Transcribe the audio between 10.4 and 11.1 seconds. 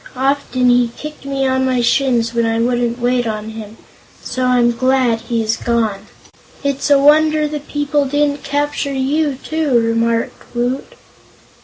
Woot.